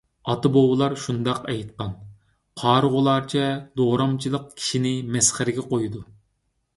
[0.31, 1.91] ئاتا- بوۋىلار شۇنداق ئېيتقان:
[2.61, 3.43] قارىغۇلارچە
[3.81, 6.03] دورامچىلىق كىشىنى مەسخىرىگە قويىدۇ.